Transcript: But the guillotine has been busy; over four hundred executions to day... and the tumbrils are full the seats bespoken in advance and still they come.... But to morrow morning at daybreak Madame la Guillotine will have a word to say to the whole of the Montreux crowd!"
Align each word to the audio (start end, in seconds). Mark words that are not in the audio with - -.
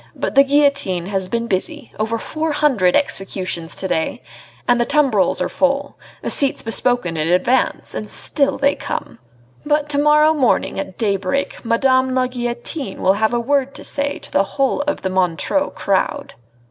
But 0.15 0.33
the 0.33 0.43
guillotine 0.43 1.05
has 1.05 1.29
been 1.29 1.45
busy; 1.45 1.91
over 1.99 2.17
four 2.17 2.53
hundred 2.53 2.95
executions 2.95 3.75
to 3.75 3.87
day... 3.87 4.23
and 4.67 4.81
the 4.81 4.83
tumbrils 4.87 5.39
are 5.39 5.47
full 5.47 5.95
the 6.23 6.31
seats 6.31 6.63
bespoken 6.63 7.17
in 7.17 7.27
advance 7.27 7.93
and 7.93 8.09
still 8.09 8.57
they 8.57 8.73
come.... 8.73 9.19
But 9.63 9.89
to 9.89 9.99
morrow 9.99 10.33
morning 10.33 10.79
at 10.79 10.97
daybreak 10.97 11.63
Madame 11.63 12.15
la 12.15 12.25
Guillotine 12.25 12.99
will 12.99 13.13
have 13.21 13.31
a 13.31 13.39
word 13.39 13.75
to 13.75 13.83
say 13.83 14.17
to 14.17 14.31
the 14.31 14.43
whole 14.57 14.81
of 14.87 15.03
the 15.03 15.09
Montreux 15.11 15.69
crowd!" 15.75 16.33